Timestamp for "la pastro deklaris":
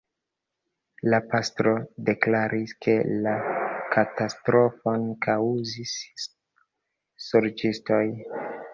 1.13-2.73